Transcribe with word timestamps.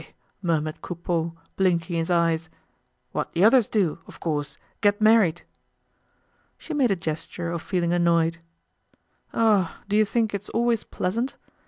murmured 0.41 0.81
Coupeau, 0.81 1.35
blinking 1.57 1.95
his 1.97 2.09
eyes, 2.09 2.49
"what 3.11 3.31
the 3.33 3.43
others 3.43 3.67
do, 3.67 3.99
of 4.07 4.19
course, 4.19 4.57
get 4.81 4.99
married!" 4.99 5.43
She 6.57 6.73
made 6.73 6.89
a 6.89 6.95
gesture 6.95 7.51
of 7.51 7.61
feeling 7.61 7.93
annoyed. 7.93 8.39
"Oh! 9.31 9.75
do 9.87 9.95
you 9.95 10.05
think 10.05 10.33
it's 10.33 10.49
always 10.49 10.83
pleasant? 10.83 11.37